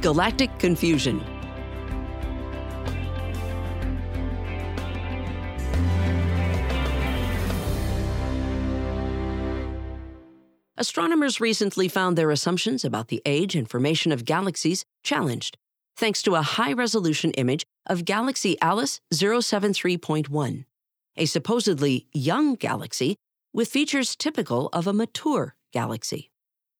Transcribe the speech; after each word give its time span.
Galactic 0.00 0.56
Confusion. 0.60 1.20
Astronomers 10.76 11.40
recently 11.40 11.88
found 11.88 12.16
their 12.16 12.30
assumptions 12.30 12.84
about 12.84 13.08
the 13.08 13.20
age 13.26 13.56
and 13.56 13.68
formation 13.68 14.12
of 14.12 14.24
galaxies 14.24 14.84
challenged, 15.02 15.58
thanks 15.96 16.22
to 16.22 16.36
a 16.36 16.42
high 16.42 16.72
resolution 16.72 17.32
image 17.32 17.66
of 17.86 18.04
galaxy 18.04 18.56
ALESS 18.62 19.00
073.1, 19.12 20.64
a 21.16 21.26
supposedly 21.26 22.06
young 22.12 22.54
galaxy 22.54 23.16
with 23.52 23.68
features 23.68 24.14
typical 24.14 24.68
of 24.72 24.86
a 24.86 24.92
mature 24.92 25.56
galaxy. 25.72 26.30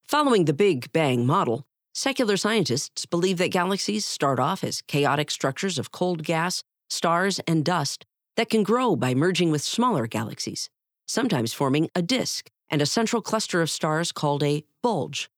Following 0.06 0.44
the 0.44 0.52
Big 0.52 0.92
Bang 0.92 1.26
model, 1.26 1.66
secular 1.98 2.36
scientists 2.36 3.06
believe 3.06 3.38
that 3.38 3.50
galaxies 3.50 4.06
start 4.06 4.38
off 4.38 4.62
as 4.62 4.82
chaotic 4.82 5.32
structures 5.32 5.80
of 5.80 5.90
cold 5.90 6.22
gas, 6.22 6.62
stars, 6.88 7.40
and 7.40 7.64
dust 7.64 8.04
that 8.36 8.48
can 8.48 8.62
grow 8.62 8.94
by 8.94 9.14
merging 9.14 9.50
with 9.50 9.62
smaller 9.62 10.06
galaxies, 10.06 10.70
sometimes 11.08 11.52
forming 11.52 11.90
a 11.96 12.00
disk 12.00 12.50
and 12.70 12.80
a 12.80 12.86
central 12.86 13.20
cluster 13.20 13.60
of 13.60 13.68
stars 13.68 14.12
called 14.12 14.44
a 14.44 14.62
bulge. 14.80 15.28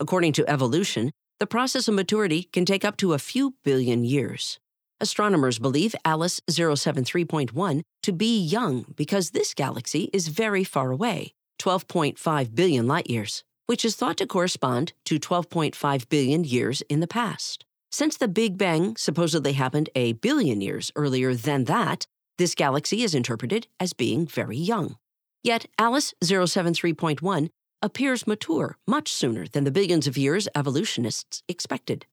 According 0.00 0.32
to 0.32 0.50
evolution, 0.50 1.12
the 1.38 1.46
process 1.46 1.86
of 1.86 1.94
maturity 1.94 2.48
can 2.52 2.64
take 2.64 2.84
up 2.84 2.96
to 2.96 3.12
a 3.12 3.20
few 3.20 3.54
billion 3.62 4.04
years. 4.04 4.58
Astronomers 5.00 5.60
believe 5.60 5.94
ALESS 6.04 6.40
073.1 6.50 7.82
to 8.02 8.12
be 8.12 8.40
young 8.40 8.92
because 8.96 9.30
this 9.30 9.54
galaxy 9.54 10.10
is 10.12 10.26
very 10.26 10.64
far 10.64 10.90
away, 10.90 11.34
12.5 11.60 12.56
billion 12.56 12.88
light 12.88 13.08
years, 13.08 13.44
which 13.68 13.84
is 13.84 13.94
thought 13.94 14.16
to 14.16 14.26
correspond 14.26 14.94
to 15.04 15.20
12.5 15.20 16.08
billion 16.08 16.42
years 16.42 16.80
in 16.88 17.00
the 17.00 17.06
past. 17.06 17.66
Since 17.90 18.16
the 18.16 18.26
Big 18.26 18.56
Bang 18.56 18.96
supposedly 18.96 19.52
happened 19.52 19.90
a 19.94 20.14
billion 20.14 20.62
years 20.62 20.90
earlier 20.96 21.34
than 21.34 21.64
that, 21.64 22.06
this 22.38 22.54
galaxy 22.54 23.02
is 23.02 23.14
interpreted 23.14 23.66
as 23.78 23.92
being 23.92 24.26
very 24.26 24.56
young. 24.56 24.96
Yet 25.42 25.66
ALESS 25.78 26.14
073.1 26.24 27.50
appears 27.82 28.26
mature 28.26 28.78
much 28.86 29.12
sooner 29.12 29.46
than 29.46 29.64
the 29.64 29.70
billions 29.70 30.06
of 30.06 30.16
years 30.16 30.48
evolutionists 30.54 31.42
expected. 31.46 32.06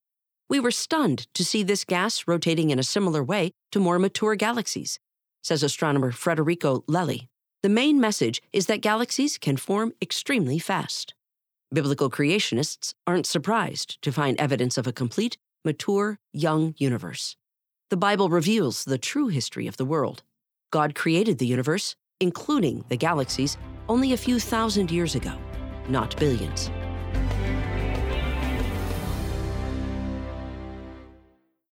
We 0.50 0.60
were 0.60 0.72
stunned 0.72 1.34
to 1.36 1.46
see 1.46 1.64
this 1.64 1.86
gas 1.86 2.28
rotating 2.28 2.70
in 2.70 2.80
a 2.80 2.84
similar 2.84 3.24
way 3.24 3.52
to 3.72 3.80
more 3.80 3.98
mature 3.98 4.36
galaxies, 4.36 5.00
says 5.42 5.64
astronomer 5.64 6.12
Federico 6.12 6.82
Lelli. 6.82 7.30
The 7.64 7.70
main 7.70 8.00
message 8.02 8.42
is 8.52 8.66
that 8.66 8.82
galaxies 8.82 9.38
can 9.38 9.56
form 9.56 9.94
extremely 10.02 10.60
fast. 10.60 11.14
Biblical 11.74 12.10
creationists 12.10 12.94
aren't 13.06 13.26
surprised 13.26 14.02
to 14.02 14.12
find 14.12 14.40
evidence 14.40 14.78
of 14.78 14.88
a 14.88 14.94
complete, 14.94 15.38
mature, 15.64 16.20
young 16.32 16.76
universe. 16.78 17.36
The 17.90 17.98
Bible 17.98 18.30
reveals 18.30 18.86
the 18.86 18.98
true 18.98 19.28
history 19.28 19.68
of 19.68 19.78
the 19.78 19.86
world. 19.86 20.24
God 20.72 20.96
created 20.96 21.38
the 21.38 21.48
universe 21.48 21.96
including 22.20 22.84
the 22.90 22.98
galaxies, 22.98 23.58
only 23.90 24.14
a 24.14 24.18
few 24.18 24.40
thousand 24.40 24.92
years 24.92 25.16
ago, 25.16 25.34
not 25.90 26.18
billions. 26.18 26.72